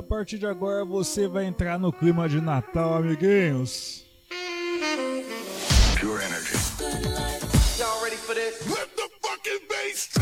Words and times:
A 0.00 0.02
partir 0.02 0.38
de 0.38 0.46
agora 0.46 0.82
você 0.82 1.28
vai 1.28 1.44
entrar 1.44 1.78
no 1.78 1.92
clima 1.92 2.26
de 2.26 2.40
Natal, 2.40 2.94
amiguinhos. 2.94 4.02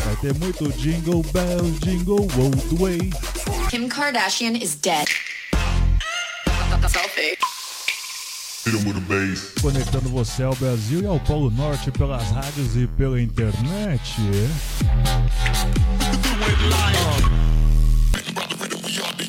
Vai 0.03 0.15
ter 0.17 0.33
muito 0.37 0.69
jingle 0.73 1.23
bells, 1.31 1.79
jingle 1.79 2.27
all 2.33 2.51
the 2.51 2.83
way. 2.83 2.99
Kim 3.69 3.87
Kardashian 3.87 4.57
is 4.61 4.75
dead. 4.75 5.07
Conectando 9.61 10.09
você 10.09 10.43
ao 10.43 10.55
Brasil 10.55 11.03
e 11.03 11.05
ao 11.05 11.21
Polo 11.21 11.49
Norte 11.49 11.89
pelas 11.89 12.29
rádios 12.31 12.75
e 12.75 12.85
pela 12.85 13.21
internet. 13.21 14.17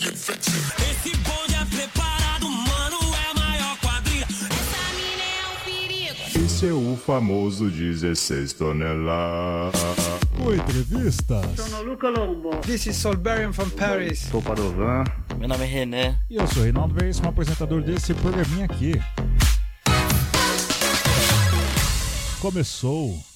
Esse 0.03 1.15
bonde 1.19 1.55
é 1.55 1.65
preparado, 1.77 2.49
mano, 2.49 2.97
é 3.15 3.31
a 3.31 3.35
maior 3.35 3.79
quadrilha. 3.81 4.25
Essa 4.25 4.95
mina 4.97 5.23
é 5.23 5.47
um 5.47 5.61
perigo. 5.63 6.47
Esse 6.47 6.69
é 6.69 6.73
o 6.73 6.97
famoso 6.97 7.69
16 7.69 8.55
toneladas. 8.55 9.79
Com 10.39 10.55
entrevistas. 10.55 11.45
Sono 11.55 11.83
Luca 11.83 12.09
Lombo. 12.09 12.57
This 12.63 12.87
is 12.87 12.97
Solberian 12.97 13.53
from 13.53 13.69
Paris. 13.71 14.21
Sou 14.31 14.41
Padovan. 14.41 15.05
Meu 15.39 15.47
nome 15.47 15.65
é 15.65 15.69
René. 15.69 16.19
E 16.31 16.37
eu 16.37 16.47
sou 16.47 16.63
Reinaldo 16.63 16.95
Veríssimo, 16.95 17.29
apresentador 17.29 17.83
desse 17.83 18.15
programinha 18.15 18.65
aqui. 18.65 18.95
Começou. 22.41 23.30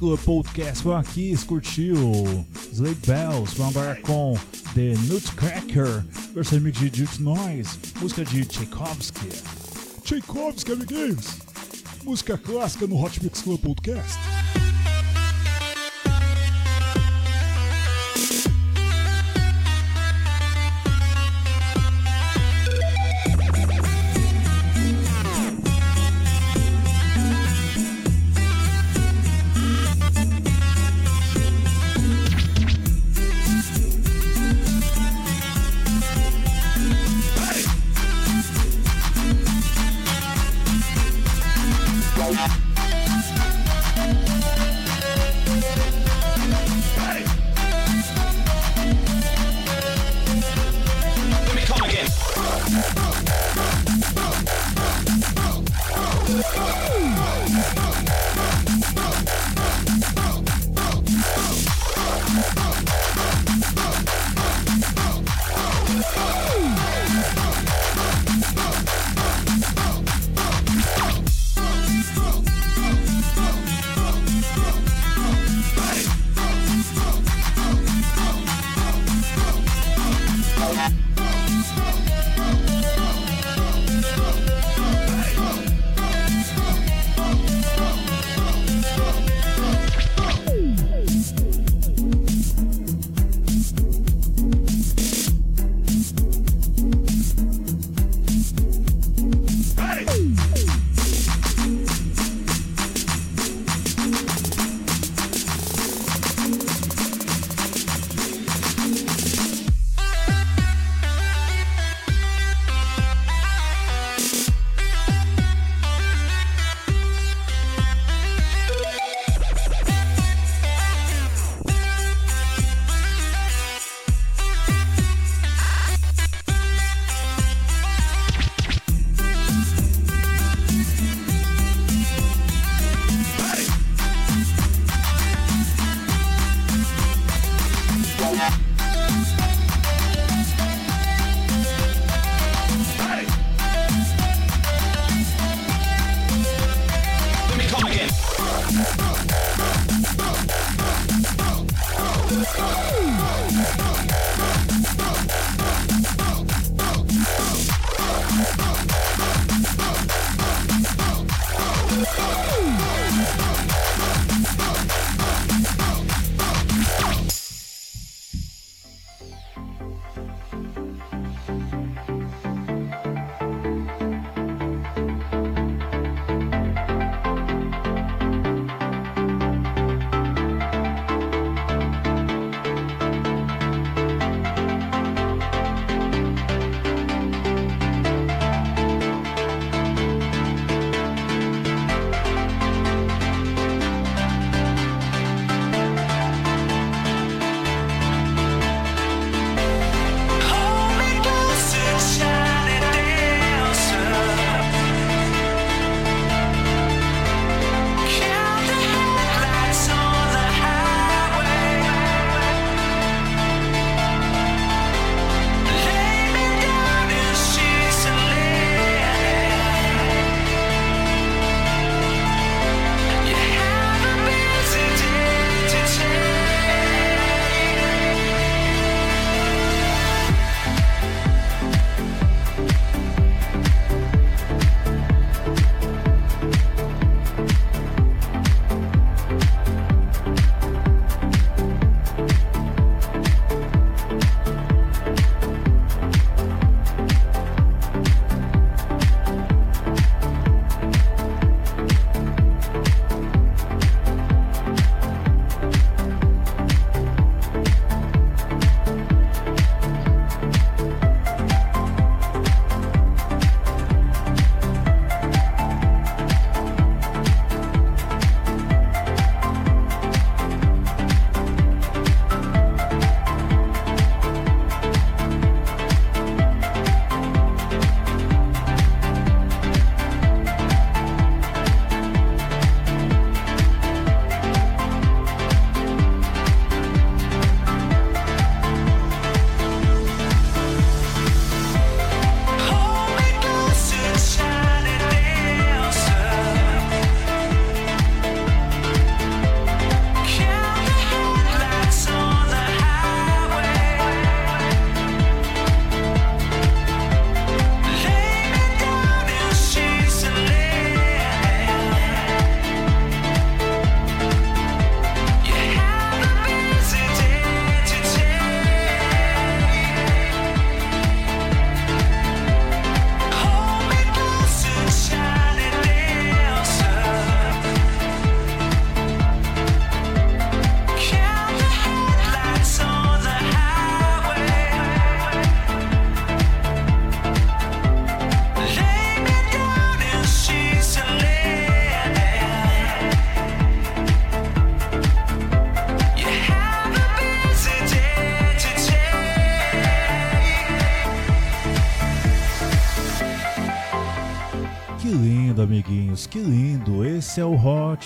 Club 0.00 0.18
Podcast 0.20 0.82
foi 0.82 0.94
aqui, 0.94 1.36
curtiu 1.44 1.94
Slade 2.72 2.98
Bells, 3.06 3.54
vamos 3.54 3.76
agora 3.76 4.00
com 4.00 4.34
The 4.74 4.94
Nutcracker, 5.06 6.02
versão 6.34 6.58
remix 6.58 6.78
de 6.78 6.86
Jute 6.86 7.20
Noise, 7.20 7.78
música 8.00 8.24
de 8.24 8.46
Tchaikovsky. 8.46 9.28
Tchaikovsky, 10.02 10.72
amiguinhos! 10.72 11.36
Música 12.02 12.38
clássica 12.38 12.86
no 12.86 12.98
Hot 12.98 13.22
Mix 13.22 13.42
Club 13.42 13.60
Podcast. 13.60 14.29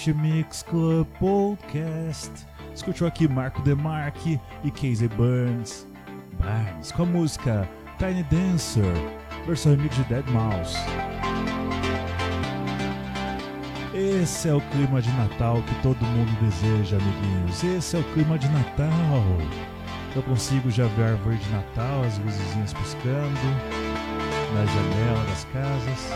Hot 0.05 0.13
Mix 0.13 0.63
Club 0.63 1.07
Podcast. 1.19 2.31
Escutou 2.75 3.09
aqui 3.09 3.27
Marco 3.27 3.63
Demarque 3.63 4.39
e 4.63 4.71
Casey 4.71 5.09
Burns. 5.09 5.87
Barnes 6.39 6.93
com 6.93 7.05
a 7.05 7.07
música 7.07 7.67
Tiny 7.99 8.23
Dancer, 8.25 8.85
versão 9.47 9.75
remix 9.75 9.97
de 9.97 10.05
Dead 10.05 10.27
Mouse. 10.29 10.77
Esse 13.95 14.51
é 14.51 14.55
o 14.55 14.61
clima 14.61 15.01
de 15.01 15.11
Natal 15.13 15.63
que 15.63 15.75
todo 15.83 16.05
mundo 16.05 16.39
deseja, 16.43 16.99
amiguinhos. 16.99 17.65
Esse 17.65 17.97
é 17.97 18.01
o 18.01 18.05
clima 18.13 18.39
de 18.39 18.49
Natal. 18.49 18.89
Eu 20.15 20.23
consigo 20.25 20.71
já 20.71 20.87
ver 20.89 21.05
a 21.05 21.09
árvore 21.13 21.37
de 21.37 21.49
Natal, 21.49 22.03
as 22.03 22.19
luzinhas 22.19 22.75
piscando 22.75 23.41
na 24.53 24.67
janela 24.67 25.25
das 25.25 25.45
casas. 25.47 26.11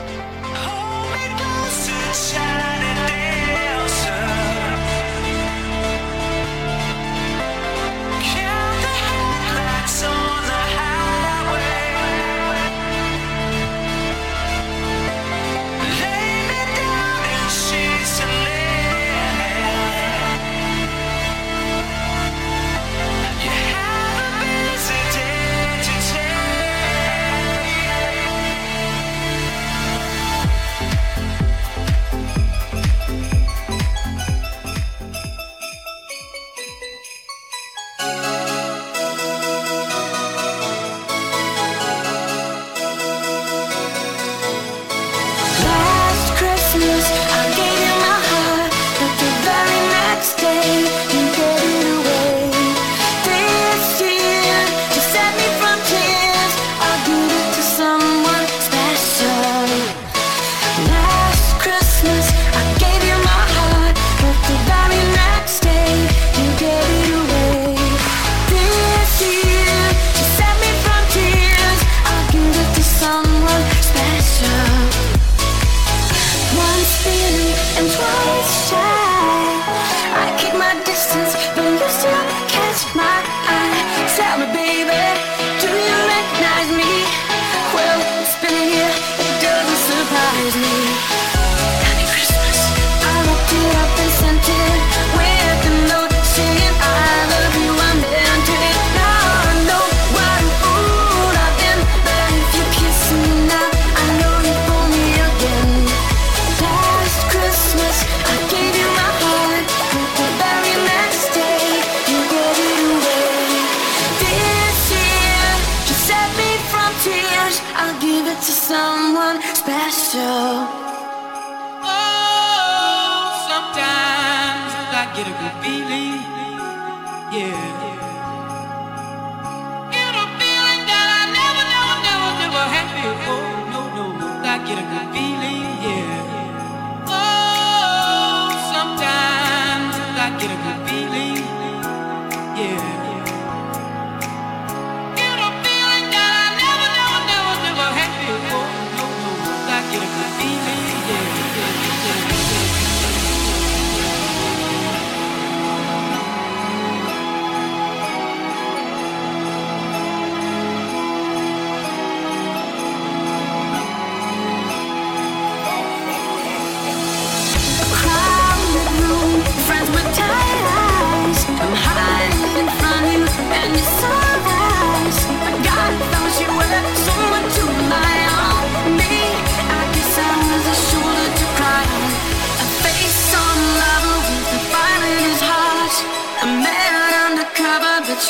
Get 134.69 134.79
a 134.79 134.83
good 134.83 135.09
feeling. 135.15 135.63
Yeah. 135.87 137.09
Oh, 137.09 138.49
sometimes 138.75 139.95
I 140.25 140.29
get 140.39 140.51
a 140.51 140.59
good 140.67 140.88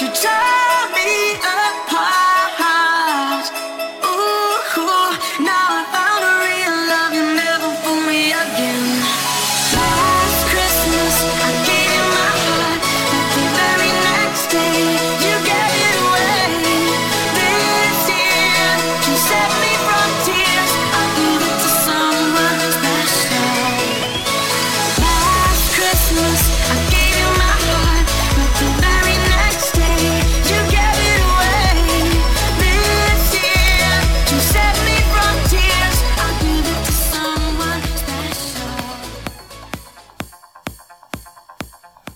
you 0.01 0.07
tore 0.13 0.58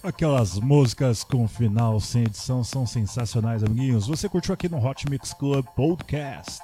Aquelas 0.03 0.59
músicas 0.59 1.23
com 1.23 1.47
final 1.47 2.01
sem 2.01 2.25
edição 2.25 2.65
são 2.65 2.85
sensacionais, 2.85 3.63
amiguinhos. 3.63 4.09
Você 4.09 4.29
curtiu 4.29 4.53
aqui 4.53 4.69
no 4.69 4.85
Hot 4.85 5.09
Mix 5.09 5.33
Club 5.33 5.65
Podcast. 5.77 6.61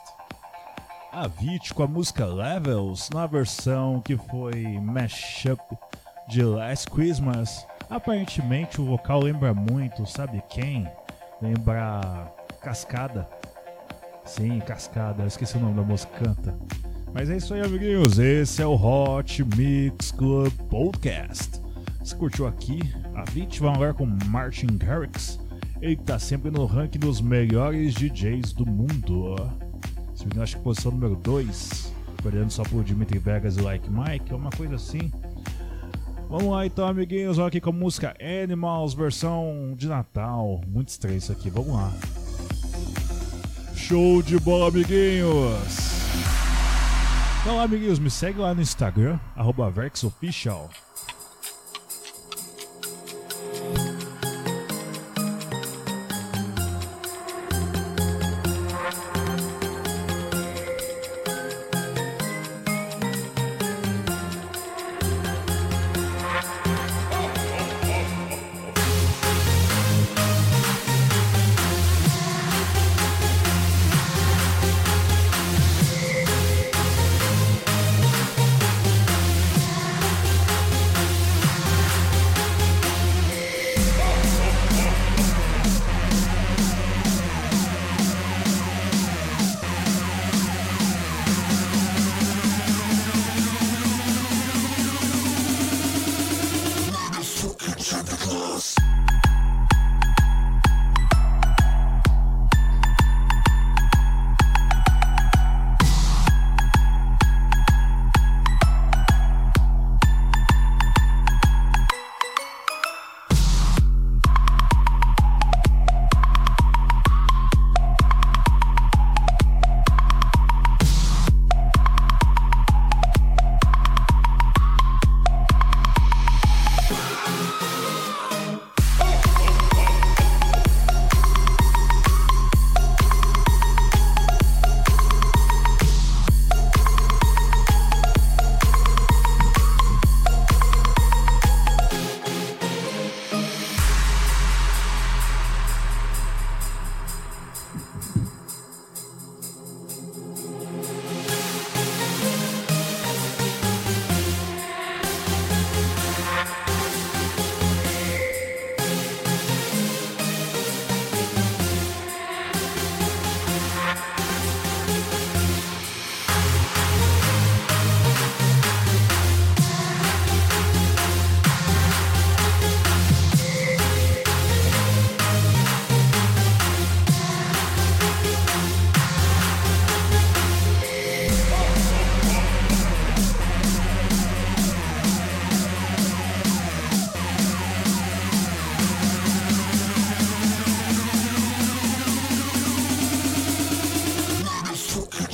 A 1.13 1.29
Vit 1.29 1.73
com 1.73 1.85
a 1.85 1.87
música 1.87 2.27
Levels 2.27 3.09
na 3.11 3.29
versão 3.29 4.01
que 4.01 4.17
foi 4.17 4.81
mashup 4.81 5.63
de 6.29 6.43
Last 6.43 6.91
Christmas. 6.91 7.65
Aparentemente 7.89 8.81
o 8.81 8.85
vocal 8.85 9.21
lembra 9.21 9.55
muito, 9.55 10.05
sabe 10.05 10.43
quem? 10.49 10.89
Lembra 11.41 12.33
Cascada. 12.61 13.29
Sim, 14.25 14.59
Cascada, 14.59 15.23
eu 15.23 15.29
esqueci 15.29 15.57
o 15.57 15.61
nome 15.61 15.75
da 15.75 15.83
música 15.83 16.13
canta. 16.19 16.59
Mas 17.15 17.31
é 17.31 17.37
isso 17.37 17.55
aí, 17.55 17.61
amiguinhos. 17.61 18.19
Esse 18.19 18.63
é 18.63 18.67
o 18.67 18.75
Hot 18.75 19.45
Mix 19.57 20.11
Club 20.11 20.53
Podcast. 20.69 21.63
Você 22.01 22.17
curtiu 22.17 22.49
aqui? 22.49 22.81
A 23.19 23.25
vai 23.61 23.75
agora 23.75 23.93
com 23.93 24.07
Martin 24.27 24.79
Garrix. 24.79 25.41
Ele 25.83 25.97
que 25.97 26.05
tá 26.05 26.21
sempre 26.21 26.53
no 26.53 26.67
ranking 26.67 27.01
dos 27.01 27.21
melhores 27.21 27.93
DJs 27.95 28.53
do 28.53 28.65
mundo. 28.65 29.35
Se 30.15 30.25
não 30.33 30.41
acho 30.41 30.57
que 30.57 30.63
posição 30.63 30.93
número 30.93 31.17
2. 31.17 31.93
Perdendo 32.23 32.51
só 32.51 32.63
por 32.63 32.85
Dimitri 32.85 33.19
Vegas 33.19 33.57
e 33.57 33.61
Like 33.61 33.91
Mike, 33.91 34.33
é 34.33 34.37
uma 34.37 34.51
coisa 34.51 34.77
assim. 34.77 35.11
Vamos 36.29 36.53
lá 36.53 36.65
então, 36.65 36.87
amiguinhos. 36.87 37.39
Olha 37.39 37.49
aqui 37.49 37.61
com 37.61 37.71
a 37.71 37.73
música 37.73 38.15
Animals, 38.21 38.95
versão 38.95 39.75
de 39.77 39.89
Natal. 39.89 40.61
Muito 40.69 40.89
estranho 40.89 41.19
isso 41.19 41.33
aqui, 41.33 41.51
vamos 41.51 41.73
lá. 41.73 41.93
Show 43.75 44.23
de 44.23 44.39
bola, 44.39 44.69
amiguinhos! 44.69 45.89
Então, 47.41 47.61
amiguinhos, 47.61 47.99
me 47.99 48.11
segue 48.11 48.39
lá 48.39 48.55
no 48.55 48.63
Instagram, 48.63 49.19
VerxOfficial. 49.75 50.71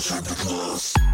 Santa 0.05 0.35
Claus. 0.35 1.14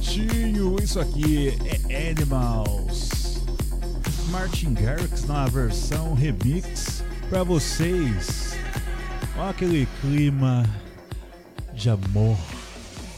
Bonitinho. 0.00 0.76
Isso 0.82 0.98
aqui 0.98 1.58
é 1.88 2.10
Animals. 2.10 3.10
Martin 4.30 4.74
Garrix 4.74 5.24
na 5.26 5.46
versão 5.46 6.14
remix 6.14 7.04
para 7.28 7.42
vocês. 7.42 8.56
Olha 9.36 9.50
aquele 9.50 9.86
clima 10.00 10.64
de 11.74 11.90
amor 11.90 12.36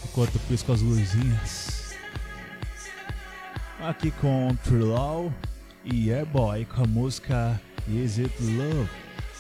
enquanto 0.05 0.39
pisco 0.49 0.73
as 0.73 0.81
luzinhas. 0.81 1.95
Aqui 3.81 4.11
com 4.13 4.57
Trilau 4.65 5.33
e 5.85 6.13
Airboy 6.13 6.65
com 6.65 6.85
a 6.85 6.87
música 6.87 7.61
Is 7.89 8.19
It 8.19 8.33
Love, 8.41 8.89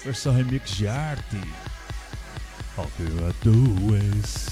versão 0.04 0.34
remix 0.34 0.70
de 0.72 0.88
arte. 0.88 1.40
All 2.76 2.88
you 2.98 3.32
do 3.42 4.51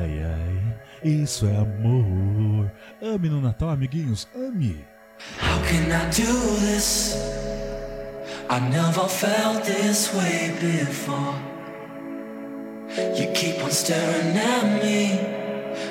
Ai, 0.00 0.24
ai, 0.24 1.10
isso 1.20 1.46
é 1.46 1.56
amor. 1.56 2.70
Ame 3.02 3.28
no 3.28 3.40
Natal, 3.40 3.68
amiguinhos, 3.68 4.26
ame. 4.34 4.82
How 5.38 5.60
can 5.68 5.92
I 5.92 6.06
do 6.10 6.56
this? 6.60 7.14
I 8.48 8.60
never 8.60 9.06
felt 9.08 9.64
this 9.64 10.10
way 10.14 10.52
before. 10.58 11.34
You 13.14 13.30
keep 13.34 13.62
on 13.62 13.70
staring 13.70 14.38
at 14.38 14.82
me, 14.82 15.20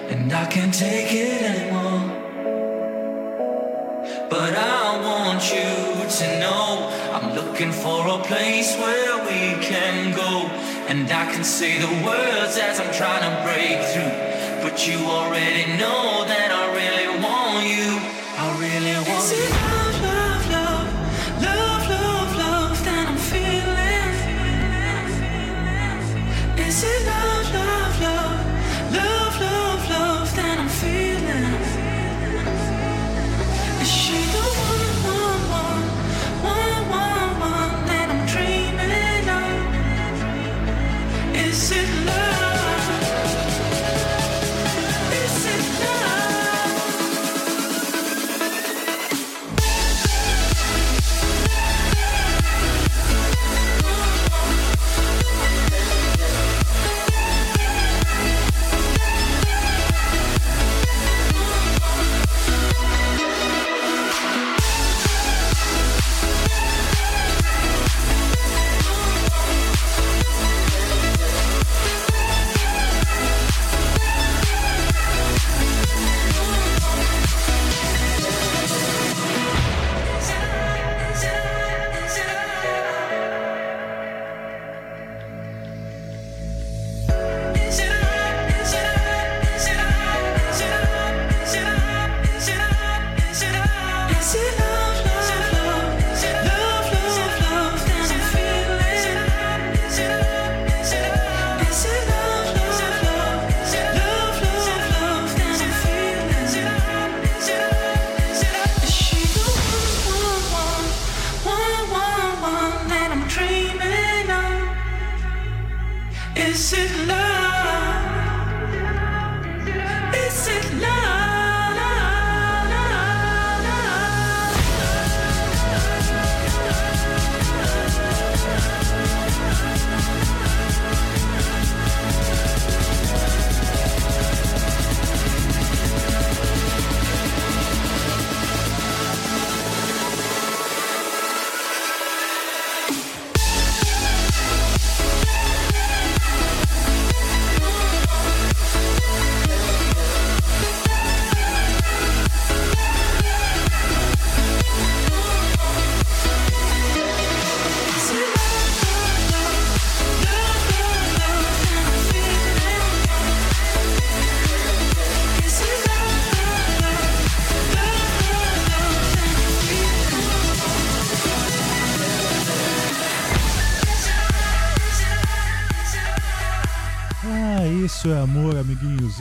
and 0.10 0.34
I 0.34 0.46
can't 0.48 0.74
take 0.74 1.14
it 1.14 1.44
anymore. 1.44 2.10
But 4.28 4.56
I 4.58 5.00
want 5.04 5.44
you 5.54 6.10
to 6.18 6.40
know 6.40 6.90
I'm 7.14 7.36
looking 7.36 7.72
for 7.72 8.08
a 8.08 8.18
place 8.24 8.76
where 8.78 9.18
we 9.28 9.64
can. 9.64 10.09
And 10.90 11.12
I 11.12 11.32
can 11.32 11.44
say 11.44 11.78
the 11.78 12.04
words 12.04 12.58
as 12.58 12.80
I'm 12.80 12.92
trying 12.92 13.22
to 13.22 13.44
break 13.46 13.78
through. 13.94 14.64
But 14.64 14.88
you 14.88 14.98
already 15.06 15.78
know 15.78 16.26
that 16.26 16.50
I 16.52 16.66
really 16.74 17.08
want 17.24 17.68
you. 17.68 18.00
I 18.36 18.58
really 18.60 18.96
want 19.08 19.66
you. 19.66 19.69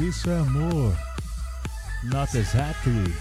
Isso 0.00 0.30
é 0.30 0.38
amor. 0.38 0.96
Not 2.04 2.36
exactly. 2.36 3.14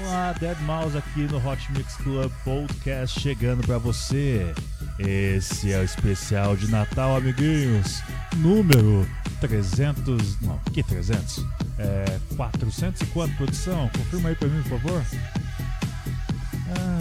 Olá, 0.00 0.32
Dead 0.38 0.58
Mouse 0.60 0.96
aqui 0.96 1.22
no 1.22 1.38
Hot 1.38 1.72
Mix 1.72 1.96
Club 1.96 2.30
Podcast 2.44 3.18
chegando 3.18 3.66
pra 3.66 3.78
você. 3.78 4.54
Esse 4.98 5.72
é 5.72 5.78
o 5.78 5.84
especial 5.84 6.56
de 6.56 6.70
Natal, 6.70 7.16
amiguinhos. 7.16 8.02
Número 8.36 9.08
300. 9.40 10.40
Não, 10.42 10.58
que 10.72 10.82
300? 10.82 11.44
É 11.78 12.18
400 12.36 13.00
e 13.00 13.06
quanto, 13.06 13.36
produção? 13.36 13.88
Confirma 13.96 14.28
aí 14.28 14.34
pra 14.34 14.48
mim, 14.48 14.62
por 14.62 14.80
favor. 14.80 15.02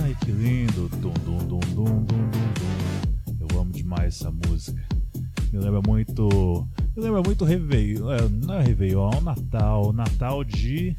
Ai, 0.02 0.15
que 0.21 0.32
lindo. 0.32 0.88
Dum, 0.97 1.13
dum, 1.13 1.38
dum, 1.38 1.60
dum, 1.60 2.06
dum, 2.06 2.30
dum, 2.30 2.54
dum. 2.54 3.47
Eu 3.50 3.60
amo 3.60 3.71
demais 3.71 4.15
essa 4.15 4.32
música. 4.32 4.82
Me 5.52 5.60
lembra 5.60 5.82
muito. 5.82 6.67
Me 6.98 7.04
lembra 7.04 7.22
muito 7.22 7.46
Réveillon. 7.46 8.12
É, 8.12 8.28
não 8.28 8.56
é 8.56 8.64
Réveillon, 8.64 9.12
é 9.12 9.18
o 9.18 9.22
Natal. 9.22 9.94
Natal 9.94 10.44
de 10.44 10.98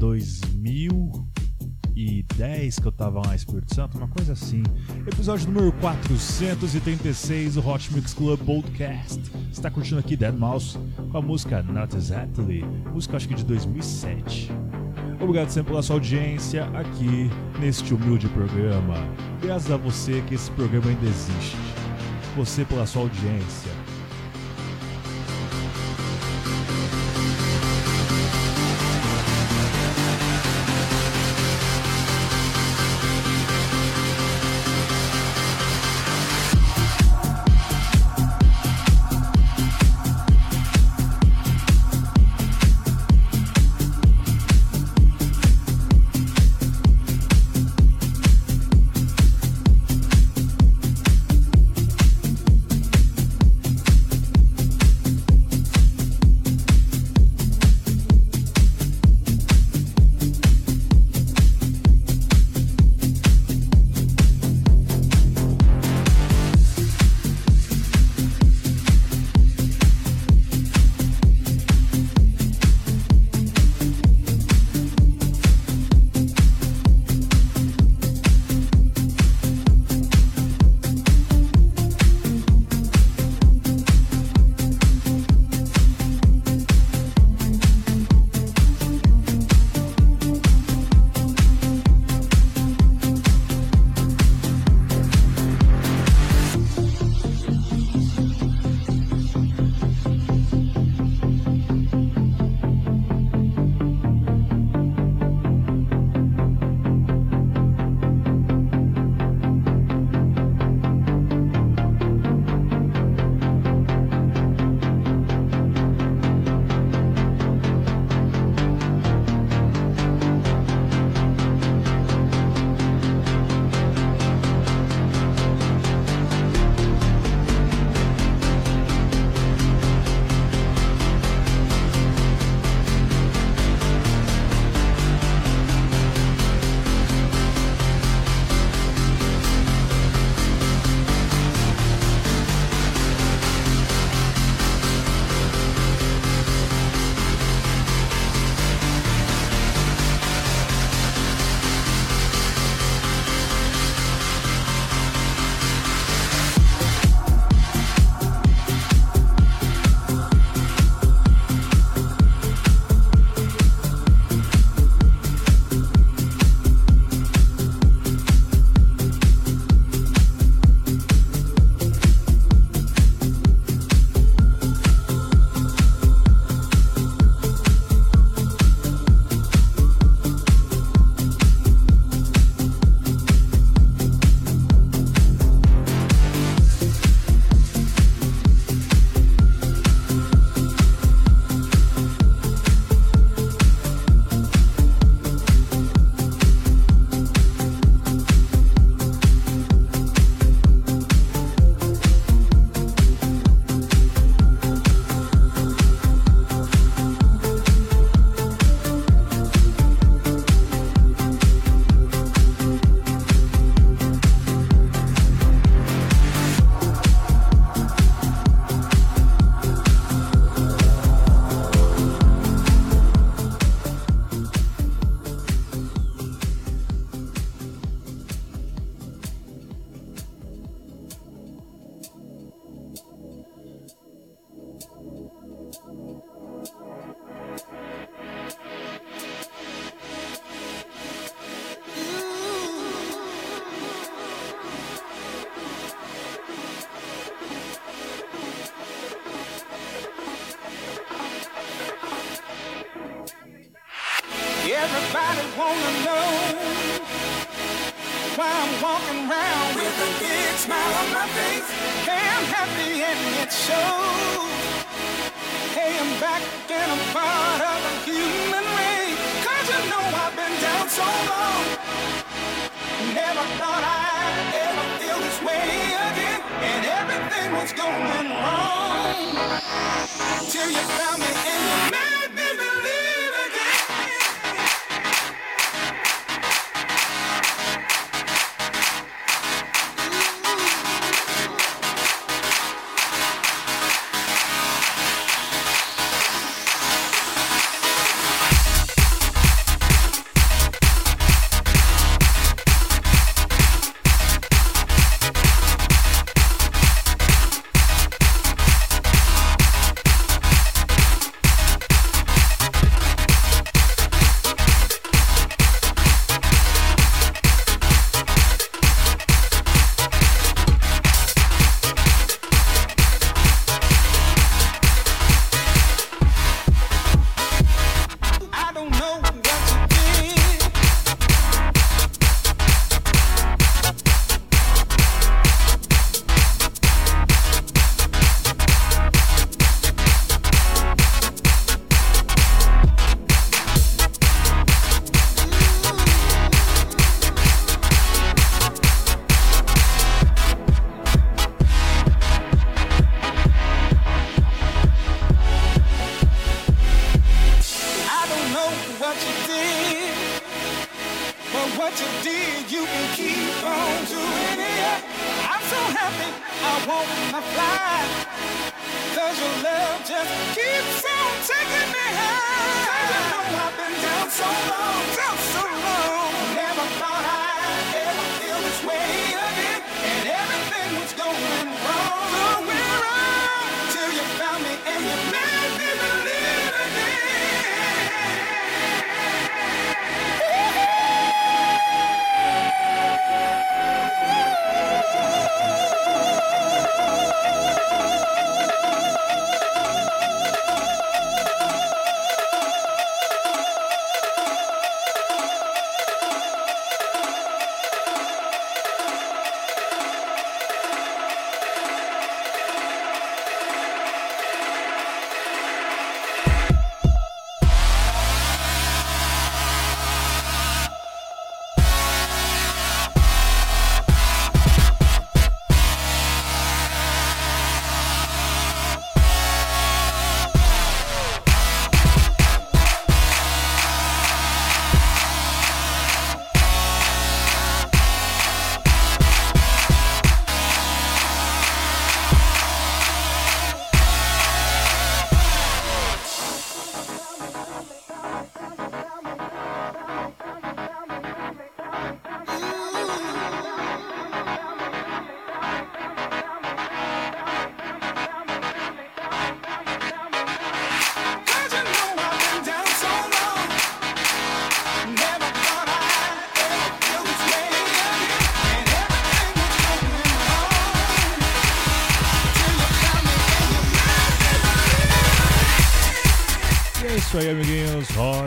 2010 0.00 2.80
que 2.80 2.86
eu 2.86 2.90
tava 2.90 3.24
lá 3.24 3.32
Espírito 3.32 3.72
Santo, 3.72 3.96
uma 3.96 4.08
coisa 4.08 4.32
assim. 4.32 4.64
Episódio 5.06 5.48
número 5.48 5.70
436 5.74 7.54
do 7.54 7.64
Hot 7.64 7.94
Mix 7.94 8.12
Club 8.12 8.40
Podcast. 8.40 9.22
Você 9.52 9.62
tá 9.62 9.70
curtindo 9.70 10.00
aqui 10.00 10.16
Dead 10.16 10.34
Mouse 10.34 10.76
com 11.12 11.18
a 11.18 11.22
música 11.22 11.62
Not 11.62 11.96
Exactly, 11.96 12.64
música 12.92 13.16
acho 13.16 13.28
que 13.28 13.36
de 13.36 13.44
2007. 13.44 14.50
Obrigado 15.20 15.50
sempre 15.50 15.70
pela 15.70 15.82
sua 15.82 15.94
audiência 15.94 16.64
aqui 16.70 17.30
neste 17.60 17.94
humilde 17.94 18.28
programa. 18.30 18.96
Graças 19.40 19.70
a 19.70 19.76
você 19.76 20.22
que 20.22 20.34
esse 20.34 20.50
programa 20.50 20.88
ainda 20.88 21.06
existe. 21.06 21.56
Você 22.34 22.64
pela 22.64 22.84
sua 22.84 23.02
audiência. 23.02 23.85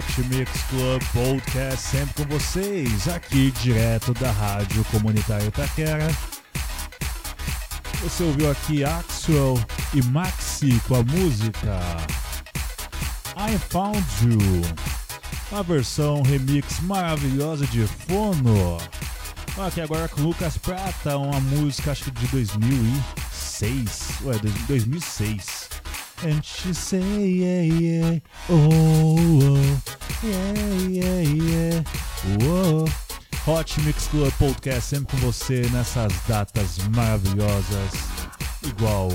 Hot 0.10 0.24
Mix 0.30 0.50
Club 0.69 1.02
Podcast 1.13 1.78
sempre 1.82 2.26
com 2.26 2.30
vocês, 2.34 3.08
aqui 3.08 3.52
direto 3.62 4.13
da 4.15 4.32
Rádio 4.32 4.84
Comunitária 4.86 5.45
Itaquera. 5.48 6.08
Você 8.02 8.24
ouviu 8.24 8.50
aqui 8.50 8.84
Axel 8.84 9.60
e 9.93 10.02
Maxi 10.04 10.82
com 10.88 10.95
a 10.95 11.04
música 11.04 11.80
I 13.38 13.58
Found 13.69 14.04
You, 14.24 14.62
uma 15.52 15.63
versão 15.63 16.22
remix 16.24 16.80
maravilhosa 16.82 17.67
de 17.67 17.86
Fono. 18.08 18.78
Aqui 19.65 19.82
agora 19.82 20.08
com 20.08 20.22
Lucas 20.22 20.58
Prata, 20.58 21.17
uma 21.17 21.39
música 21.39 21.91
acho 21.91 22.06
que 22.06 22.12
de 22.12 22.28
2006, 22.28 24.10
ué, 24.24 24.38
dois- 24.39 24.54
2006. 24.67 25.69
And 26.22 26.41
she 26.43 26.74
say 26.74 27.00
yeah 27.00 27.80
yeah 27.80 28.22
oh 28.50 29.15
oh 29.15 29.99
yeah 30.24 30.54
yeah 30.88 31.20
yeah. 31.22 31.84
Oh 32.42 32.86
Hot 33.46 33.82
Mix 33.82 34.08
Club 34.08 34.32
Podcast 34.38 34.90
sempre 34.90 35.18
com 35.18 35.32
você 35.32 35.68
nessas 35.72 36.14
datas 36.28 36.78
maravilhosas 36.90 37.92
igual 38.64 39.10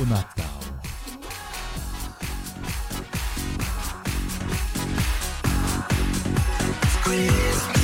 o 0.00 0.06
Natal. 0.06 0.52
I'm 7.14 7.81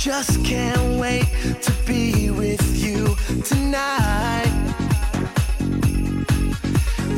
just 0.00 0.42
can't 0.42 0.98
wait 0.98 1.26
to 1.60 1.70
be 1.86 2.30
with 2.30 2.82
you 2.82 3.14
tonight. 3.44 4.50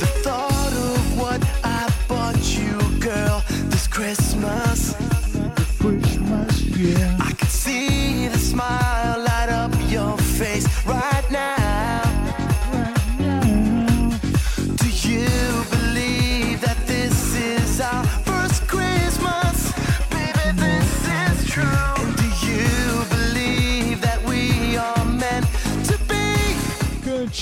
The 0.00 0.10
thought 0.24 0.72
of 0.72 1.16
what 1.16 1.40
I 1.62 1.88
bought 2.08 2.42
you, 2.58 2.76
girl, 2.98 3.44
this 3.70 3.86
Christmas. 3.86 4.96
Christmas, 5.78 6.62
yeah. 6.76 7.16
I 7.20 7.30
can 7.30 7.48
see 7.48 8.26
the 8.26 8.38
smile 8.38 8.91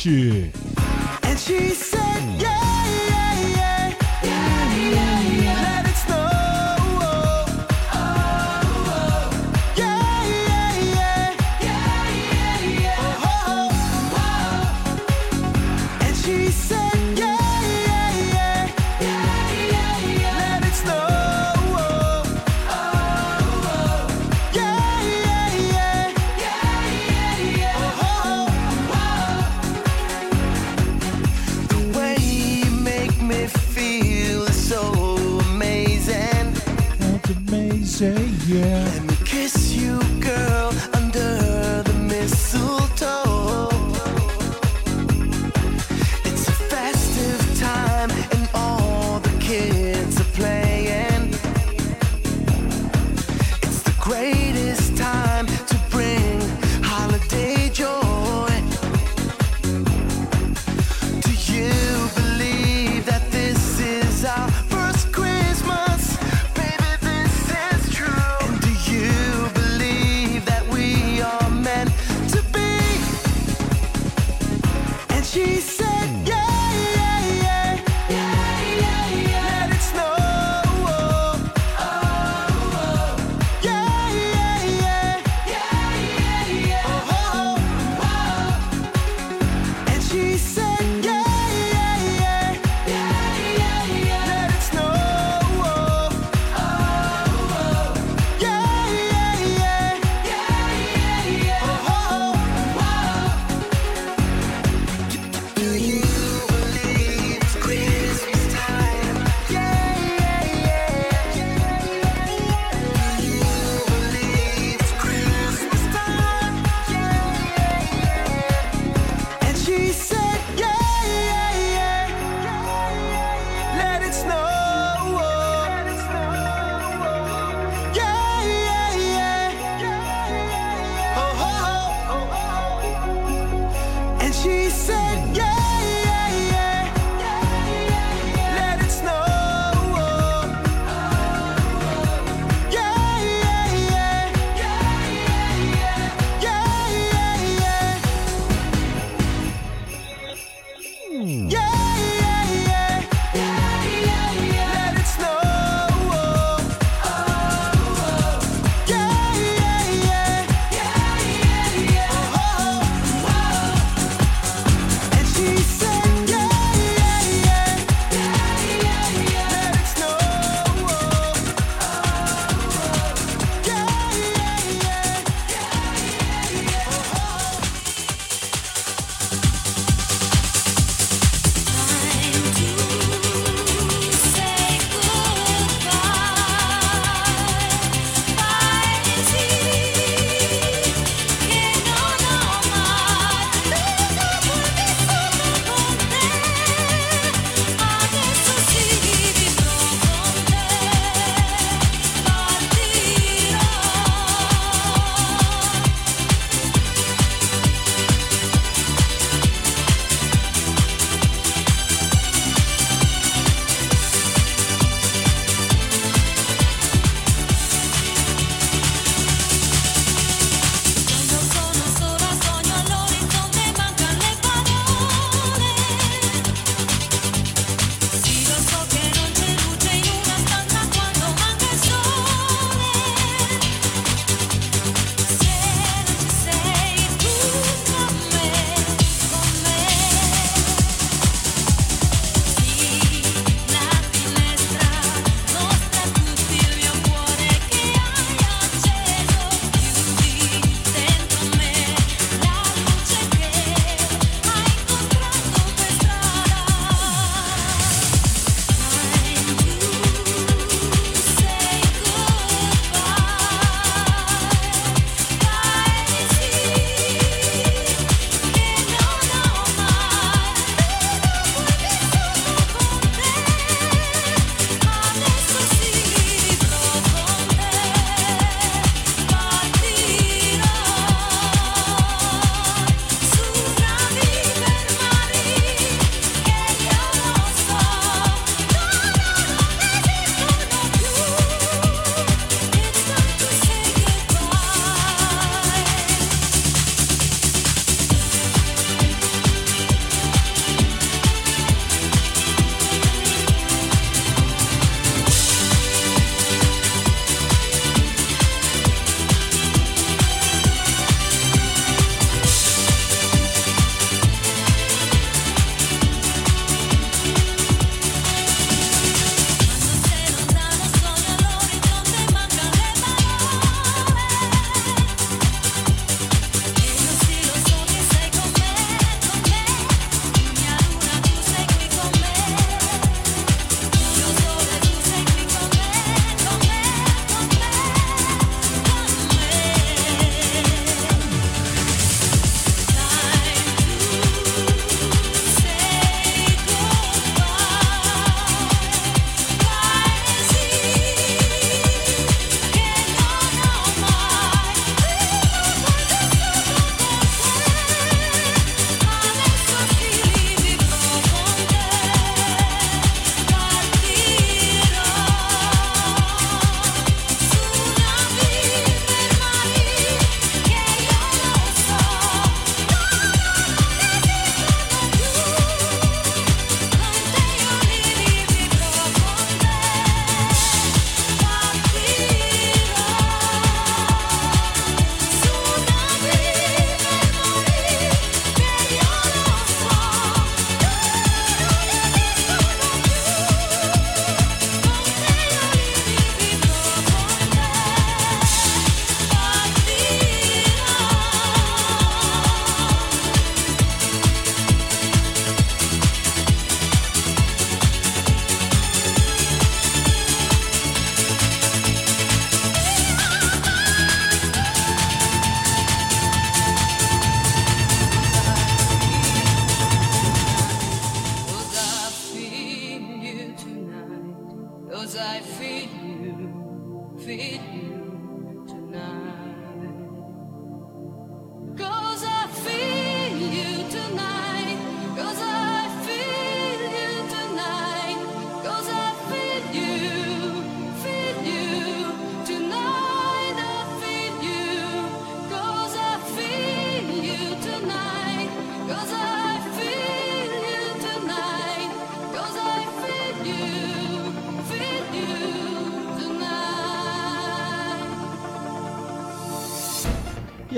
And 0.07 1.39
she 1.39 1.75
said, 1.75 2.00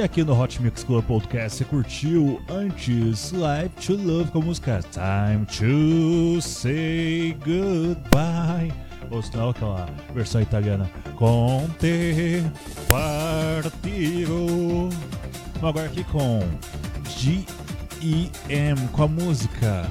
aqui 0.03 0.25
no 0.25 0.41
Hot 0.41 0.61
Mix 0.61 0.83
Club 0.83 1.05
Podcast 1.05 1.59
você 1.59 1.65
curtiu 1.65 2.43
antes 2.49 3.31
Life 3.31 3.87
to 3.87 3.95
Love 3.95 4.33
com 4.33 4.41
a 4.41 4.43
música 4.43 4.81
Time 4.91 5.47
to 5.47 6.41
Say 6.41 7.37
Goodbye. 7.45 8.73
Ou 9.11 9.23
senão 9.23 9.51
aquela 9.51 9.87
versão 10.13 10.41
italiana 10.41 10.91
Com 11.17 11.69
te 11.79 12.43
partiro. 12.89 14.89
Vamos 15.61 15.69
agora 15.69 15.87
aqui 15.87 16.03
com 16.05 16.41
G.E.M. 17.09 18.89
com 18.89 19.03
a 19.05 19.09
música 19.09 19.89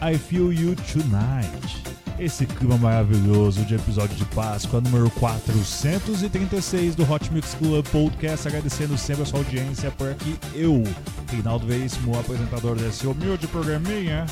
I 0.00 0.18
Feel 0.18 0.52
You 0.52 0.74
Tonight. 0.74 1.81
Esse 2.22 2.46
clima 2.46 2.78
maravilhoso 2.78 3.64
de 3.64 3.74
episódio 3.74 4.14
de 4.14 4.24
Páscoa, 4.26 4.80
número 4.80 5.10
436 5.10 6.94
do 6.94 7.02
Hot 7.12 7.32
Mix 7.32 7.52
Club 7.54 7.84
Podcast. 7.88 8.46
Agradecendo 8.46 8.96
sempre 8.96 9.24
a 9.24 9.26
sua 9.26 9.40
audiência 9.40 9.90
por 9.90 10.08
aqui. 10.08 10.38
Eu, 10.54 10.84
Reinaldo 11.28 11.66
Veríssimo, 11.66 12.16
apresentador 12.16 12.76
desse 12.76 13.08
humilde 13.08 13.48
programinha 13.48 14.24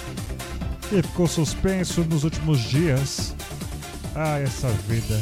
que 0.88 1.03
ficou 1.03 1.26
suspenso 1.26 2.05
nos 2.05 2.22
últimos 2.22 2.61
dias. 2.61 3.34
Ah, 4.14 4.38
essa 4.38 4.68
vida. 4.86 5.18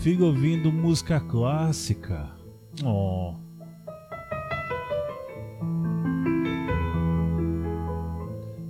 Filho 0.00 0.24
ouvindo 0.24 0.72
música 0.72 1.20
clássica. 1.20 2.30
Oh. 2.82 3.34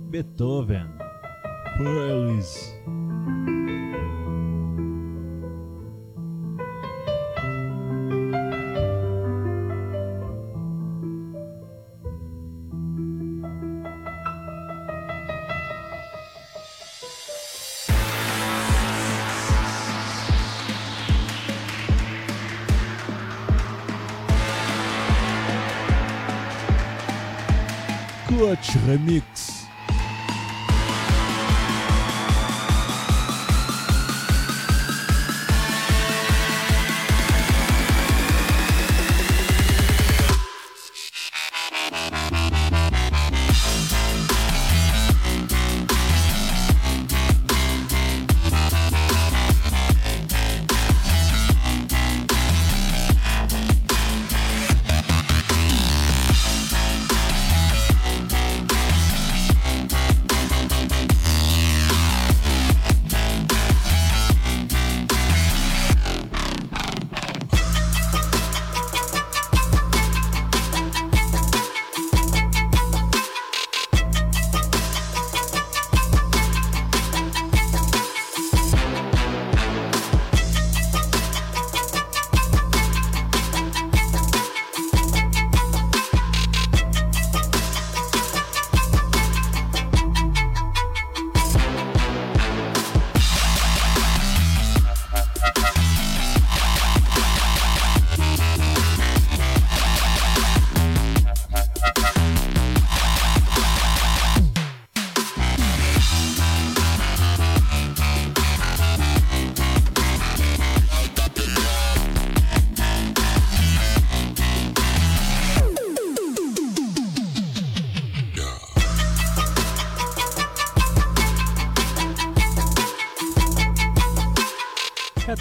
Beethoven. 0.09 0.87
Feliz. 1.77 2.77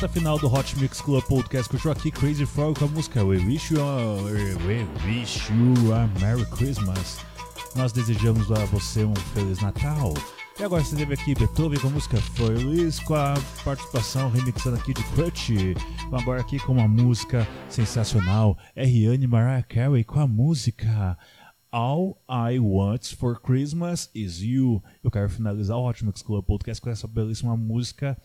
Reta 0.00 0.14
final 0.14 0.38
do 0.38 0.50
Hot 0.50 0.78
Mix 0.78 1.02
Club 1.02 1.22
Podcast 1.24 1.68
curtiu 1.68 1.92
aqui 1.92 2.10
Crazy 2.10 2.46
Frog 2.46 2.78
com 2.78 2.86
a 2.86 2.88
música 2.88 3.22
We 3.22 3.36
Wish 3.36 3.74
You 3.74 3.82
a, 3.82 4.14
We 4.66 4.86
Wish 5.04 5.52
You 5.52 5.92
a 5.92 6.06
Merry 6.18 6.46
Christmas. 6.46 7.18
Nós 7.76 7.92
desejamos 7.92 8.50
a 8.50 8.64
você 8.64 9.04
um 9.04 9.14
Feliz 9.14 9.60
Natal. 9.60 10.14
E 10.58 10.64
agora 10.64 10.82
você 10.82 10.96
teve 10.96 11.12
aqui 11.12 11.34
Beethoven 11.34 11.78
com 11.78 11.88
a 11.88 11.90
música 11.90 12.16
Feliz 12.16 12.98
com 13.00 13.14
a 13.14 13.34
participação 13.62 14.30
remixando 14.30 14.78
aqui 14.78 14.94
de 14.94 15.04
Crutch. 15.12 15.50
Agora 16.10 16.40
aqui 16.40 16.58
com 16.60 16.72
uma 16.72 16.88
música 16.88 17.46
sensacional. 17.68 18.56
Rihanna 18.74 19.28
Mariah 19.28 19.62
Carey 19.64 20.02
com 20.02 20.18
a 20.18 20.26
música 20.26 21.18
All 21.70 22.18
I 22.26 22.58
Want 22.58 23.16
for 23.16 23.38
Christmas 23.38 24.08
is 24.14 24.40
You. 24.40 24.82
Eu 25.04 25.10
quero 25.10 25.28
finalizar 25.28 25.76
o 25.76 25.86
Hot 25.86 26.02
Mix 26.02 26.22
Club 26.22 26.42
Podcast 26.42 26.80
com 26.80 26.88
essa 26.88 27.06
belíssima 27.06 27.54
música 27.54 28.16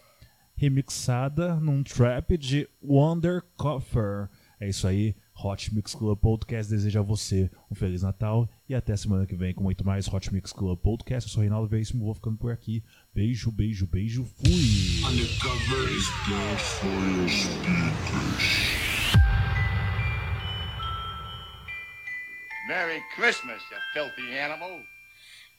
remixada 0.56 1.56
num 1.56 1.84
trap 1.84 2.38
de 2.38 2.68
Wonder 2.82 3.44
Coffer. 3.58 4.30
É 4.60 4.70
isso 4.70 4.88
aí, 4.88 5.16
Hot 5.44 5.74
Mix 5.76 5.94
Club 5.94 6.18
Podcast 6.18 6.72
deseja 6.72 7.02
a 7.02 7.04
você 7.04 7.52
um 7.70 7.76
Feliz 7.76 8.02
Natal 8.02 8.50
e 8.70 8.74
até 8.74 8.96
semana 8.96 9.26
que 9.26 9.36
vem 9.36 9.54
com 9.54 9.64
muito 9.64 9.86
mais 9.86 10.08
Hot 10.08 10.34
Mix 10.34 10.54
Club 10.54 10.80
Podcast. 10.80 11.30
Eu 11.30 11.34
sou 11.34 11.42
Reinaldo 11.42 11.68
Veríssimo, 11.68 12.06
vou 12.06 12.16
ficando 12.16 12.38
por 12.38 12.52
aqui. 12.52 12.84
Beijo, 13.14 13.52
beijo, 13.52 13.86
beijo, 13.86 14.24
fui! 14.24 15.04
Undercover 15.06 15.92
is 15.92 16.08
good 16.28 16.62
for 16.62 16.88
your 16.88 17.30
speakers. 17.30 18.76
Merry 22.68 23.04
Christmas, 23.16 23.62
you 23.70 23.78
filthy 23.94 24.40
animal. 24.40 24.82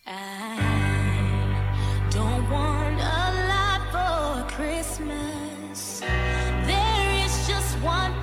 I 0.06 0.95
Christmas. 4.56 6.00
There 6.00 7.24
is 7.26 7.46
just 7.46 7.76
one 7.82 8.14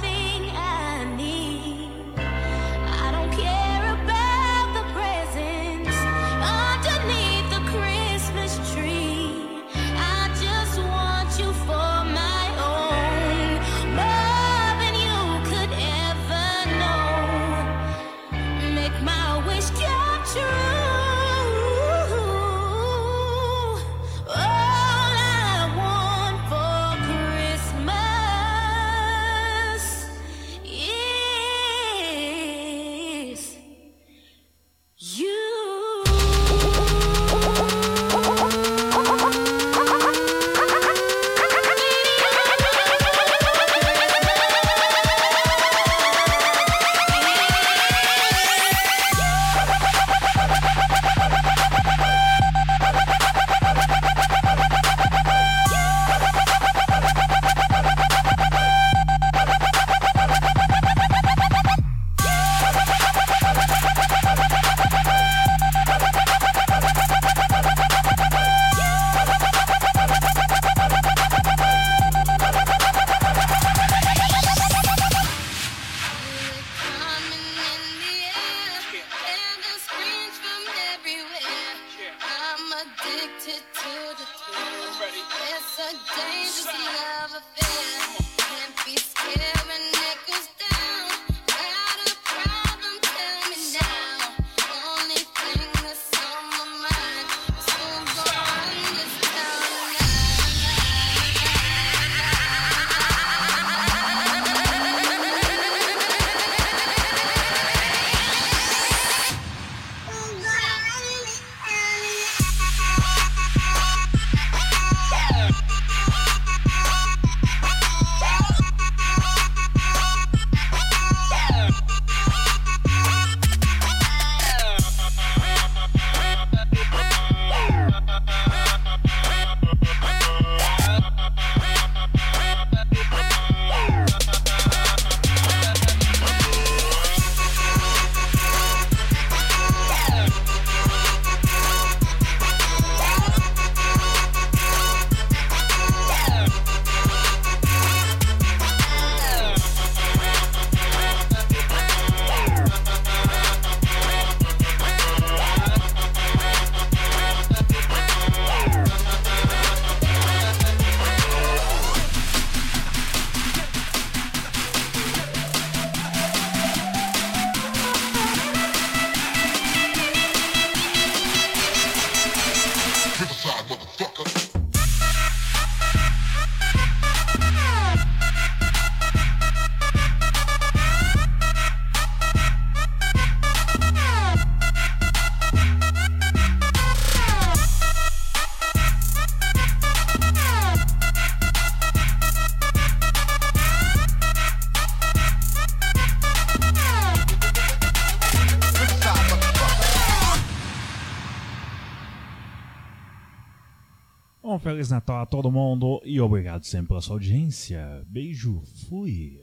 Feliz 204.73 204.89
Natal 204.89 205.21
a 205.21 205.25
todo 205.27 205.51
mundo 205.51 206.01
e 206.03 206.19
obrigado 206.19 206.63
sempre 206.63 206.87
pela 206.87 207.01
sua 207.01 207.17
audiência. 207.17 208.03
Beijo, 208.07 208.63
fui. 208.89 209.39